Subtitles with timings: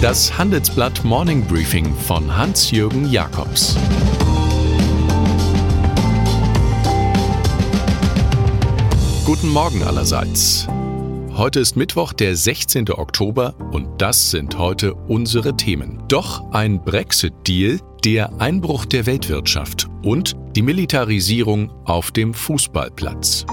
[0.00, 3.76] Das Handelsblatt Morning Briefing von Hans-Jürgen Jakobs
[9.24, 10.68] Guten Morgen allerseits.
[11.36, 12.92] Heute ist Mittwoch, der 16.
[12.92, 16.00] Oktober und das sind heute unsere Themen.
[16.06, 23.46] Doch ein Brexit-Deal, der Einbruch der Weltwirtschaft und die Militarisierung auf dem Fußballplatz.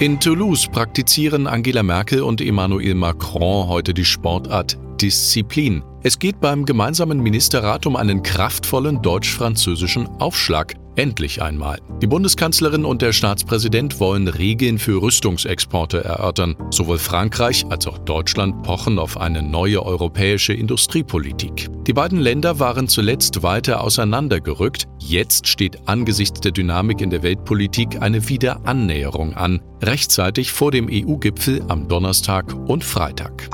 [0.00, 5.84] In Toulouse praktizieren Angela Merkel und Emmanuel Macron heute die Sportart Disziplin.
[6.02, 10.74] Es geht beim gemeinsamen Ministerrat um einen kraftvollen deutsch-französischen Aufschlag.
[10.96, 11.78] Endlich einmal.
[12.00, 16.54] Die Bundeskanzlerin und der Staatspräsident wollen Regeln für Rüstungsexporte erörtern.
[16.70, 21.68] Sowohl Frankreich als auch Deutschland pochen auf eine neue europäische Industriepolitik.
[21.86, 24.86] Die beiden Länder waren zuletzt weiter auseinandergerückt.
[25.00, 31.62] Jetzt steht angesichts der Dynamik in der Weltpolitik eine Wiederannäherung an, rechtzeitig vor dem EU-Gipfel
[31.68, 33.50] am Donnerstag und Freitag.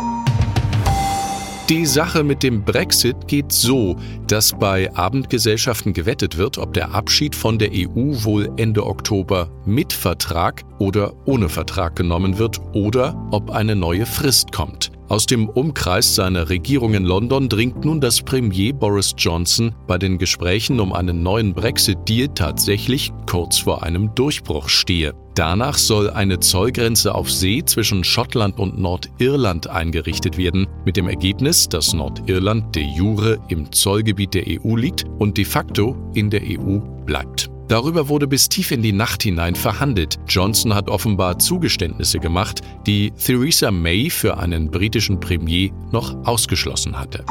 [1.71, 3.95] Die Sache mit dem Brexit geht so,
[4.27, 9.93] dass bei Abendgesellschaften gewettet wird, ob der Abschied von der EU wohl Ende Oktober mit
[9.93, 14.91] Vertrag oder ohne Vertrag genommen wird oder ob eine neue Frist kommt.
[15.11, 20.19] Aus dem Umkreis seiner Regierung in London dringt nun das Premier Boris Johnson bei den
[20.19, 25.13] Gesprächen um einen neuen Brexit-Deal tatsächlich kurz vor einem Durchbruch stehe.
[25.35, 31.69] Danach soll eine Zollgrenze auf See zwischen Schottland und Nordirland eingerichtet werden, mit dem Ergebnis,
[31.69, 36.79] dass Nordirland de jure im Zollgebiet der EU liegt und de facto in der EU
[37.05, 37.50] bleibt.
[37.71, 40.19] Darüber wurde bis tief in die Nacht hinein verhandelt.
[40.27, 47.25] Johnson hat offenbar Zugeständnisse gemacht, die Theresa May für einen britischen Premier noch ausgeschlossen hatte.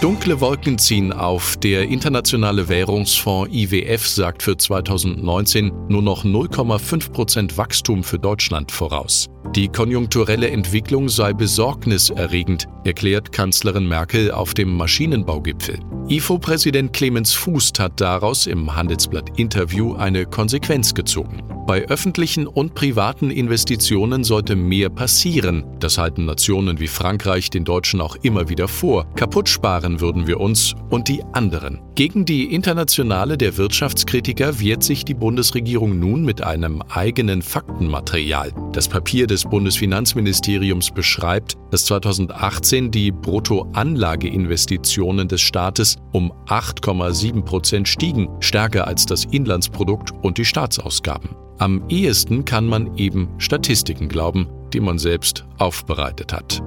[0.00, 1.58] Dunkle Wolken ziehen auf.
[1.58, 9.26] Der Internationale Währungsfonds IWF sagt für 2019 nur noch 0,5% Wachstum für Deutschland voraus.
[9.54, 15.78] Die konjunkturelle Entwicklung sei besorgniserregend, erklärt Kanzlerin Merkel auf dem Maschinenbaugipfel.
[16.08, 21.42] IFO-Präsident Clemens Fuß hat daraus im Handelsblatt-Interview eine Konsequenz gezogen.
[21.70, 25.64] Bei öffentlichen und privaten Investitionen sollte mehr passieren.
[25.78, 29.06] Das halten Nationen wie Frankreich den Deutschen auch immer wieder vor.
[29.14, 31.80] Kaputt sparen würden wir uns und die anderen.
[32.00, 38.54] Gegen die Internationale der Wirtschaftskritiker wehrt sich die Bundesregierung nun mit einem eigenen Faktenmaterial.
[38.72, 48.30] Das Papier des Bundesfinanzministeriums beschreibt, dass 2018 die Bruttoanlageinvestitionen des Staates um 8,7 Prozent stiegen,
[48.40, 51.36] stärker als das Inlandsprodukt und die Staatsausgaben.
[51.58, 56.62] Am ehesten kann man eben Statistiken glauben, die man selbst aufbereitet hat.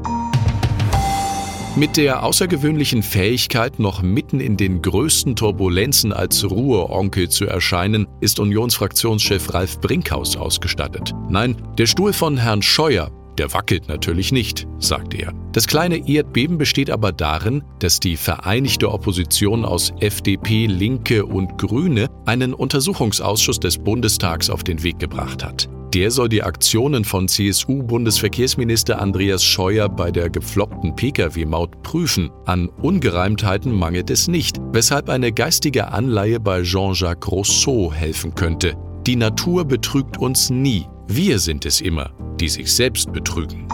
[1.75, 8.39] Mit der außergewöhnlichen Fähigkeit, noch mitten in den größten Turbulenzen als Ruheonkel zu erscheinen, ist
[8.39, 11.13] Unionsfraktionschef Ralf Brinkhaus ausgestattet.
[11.29, 15.33] Nein, der Stuhl von Herrn Scheuer, der wackelt natürlich nicht, sagt er.
[15.51, 22.07] Das kleine Erdbeben besteht aber darin, dass die vereinigte Opposition aus FDP, Linke und Grüne
[22.25, 25.67] einen Untersuchungsausschuss des Bundestags auf den Weg gebracht hat.
[25.93, 32.31] Der soll die Aktionen von CSU-Bundesverkehrsminister Andreas Scheuer bei der gefloppten Pkw-Maut prüfen.
[32.45, 38.75] An Ungereimtheiten mangelt es nicht, weshalb eine geistige Anleihe bei Jean-Jacques Rousseau helfen könnte.
[39.05, 43.67] Die Natur betrügt uns nie, wir sind es immer, die sich selbst betrügen.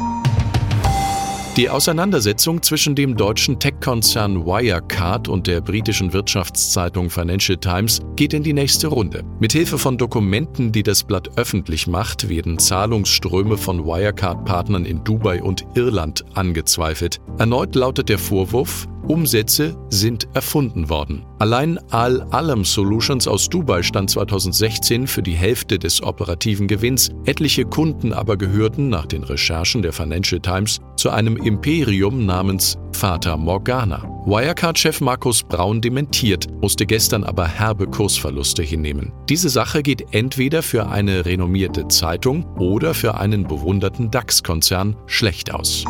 [1.57, 8.43] Die Auseinandersetzung zwischen dem deutschen Tech-Konzern Wirecard und der britischen Wirtschaftszeitung Financial Times geht in
[8.43, 9.23] die nächste Runde.
[9.39, 15.65] Mithilfe von Dokumenten, die das Blatt öffentlich macht, werden Zahlungsströme von Wirecard-Partnern in Dubai und
[15.73, 17.19] Irland angezweifelt.
[17.39, 21.25] Erneut lautet der Vorwurf, Umsätze sind erfunden worden.
[21.39, 27.09] Allein Al-Alam Solutions aus Dubai stand 2016 für die Hälfte des operativen Gewinns.
[27.25, 33.35] Etliche Kunden aber gehörten nach den Recherchen der Financial Times zu einem Imperium namens Fata
[33.35, 34.03] Morgana.
[34.25, 39.11] Wirecard-Chef Markus Braun dementiert, musste gestern aber herbe Kursverluste hinnehmen.
[39.27, 45.83] Diese Sache geht entweder für eine renommierte Zeitung oder für einen bewunderten DAX-Konzern schlecht aus.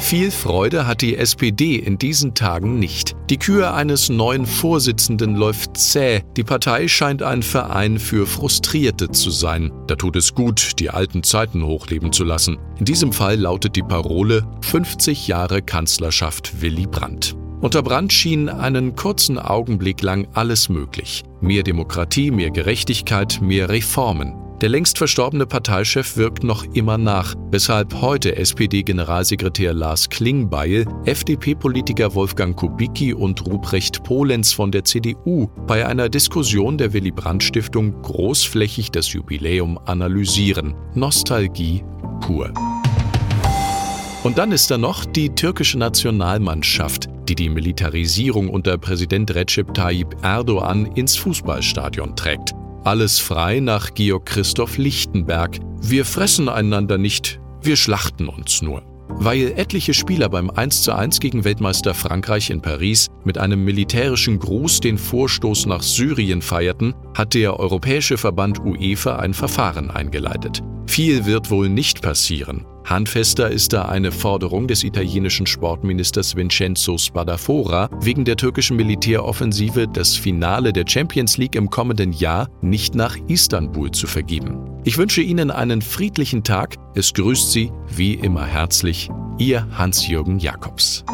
[0.00, 3.14] Viel Freude hat die SPD in diesen Tagen nicht.
[3.28, 6.22] Die Kür eines neuen Vorsitzenden läuft zäh.
[6.36, 9.70] Die Partei scheint ein Verein für Frustrierte zu sein.
[9.86, 12.58] Da tut es gut, die alten Zeiten hochleben zu lassen.
[12.80, 17.36] In diesem Fall lautet die Parole 50 Jahre Kanzlerschaft Willy Brandt.
[17.60, 21.22] Unter Brandt schien einen kurzen Augenblick lang alles möglich.
[21.40, 24.39] Mehr Demokratie, mehr Gerechtigkeit, mehr Reformen.
[24.60, 32.54] Der längst verstorbene Parteichef wirkt noch immer nach, weshalb heute SPD-Generalsekretär Lars Klingbeil, FDP-Politiker Wolfgang
[32.54, 38.90] Kubicki und Ruprecht Polenz von der CDU bei einer Diskussion der Willy Brandt Stiftung großflächig
[38.90, 40.74] das Jubiläum analysieren.
[40.92, 41.82] Nostalgie
[42.20, 42.52] pur.
[44.24, 50.16] Und dann ist da noch die türkische Nationalmannschaft, die die Militarisierung unter Präsident Recep Tayyip
[50.22, 52.52] Erdogan ins Fußballstadion trägt.
[52.82, 55.58] Alles frei nach Georg Christoph Lichtenberg.
[55.82, 58.82] Wir fressen einander nicht, wir schlachten uns nur.
[59.08, 64.96] Weil etliche Spieler beim 1:1 gegen Weltmeister Frankreich in Paris mit einem militärischen Gruß den
[64.96, 70.62] Vorstoß nach Syrien feierten, hat der Europäische Verband UEFA ein Verfahren eingeleitet.
[70.86, 72.64] Viel wird wohl nicht passieren.
[72.90, 80.16] Handfester ist da eine Forderung des italienischen Sportministers Vincenzo Spadafora, wegen der türkischen Militäroffensive das
[80.16, 84.58] Finale der Champions League im kommenden Jahr nicht nach Istanbul zu vergeben.
[84.82, 86.74] Ich wünsche Ihnen einen friedlichen Tag.
[86.96, 89.08] Es grüßt Sie wie immer herzlich
[89.38, 91.04] Ihr Hans-Jürgen Jakobs.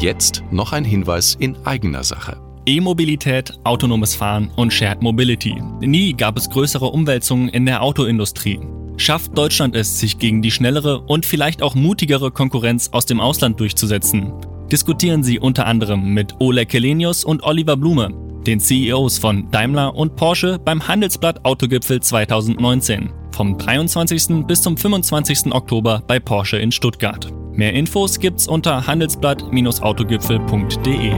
[0.00, 2.40] Jetzt noch ein Hinweis in eigener Sache.
[2.64, 5.60] E-Mobilität, autonomes Fahren und Shared Mobility.
[5.80, 8.60] Nie gab es größere Umwälzungen in der Autoindustrie.
[9.00, 13.58] Schafft Deutschland es, sich gegen die schnellere und vielleicht auch mutigere Konkurrenz aus dem Ausland
[13.58, 14.34] durchzusetzen?
[14.70, 18.10] Diskutieren Sie unter anderem mit Ole Kelenius und Oliver Blume,
[18.46, 24.46] den CEOs von Daimler und Porsche beim Handelsblatt Autogipfel 2019 vom 23.
[24.46, 25.54] bis zum 25.
[25.54, 27.32] Oktober bei Porsche in Stuttgart.
[27.54, 31.12] Mehr Infos gibt's unter handelsblatt-autogipfel.de.